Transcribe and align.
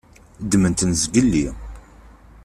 Ddment-ten 0.43 0.91
zgelli. 1.03 1.45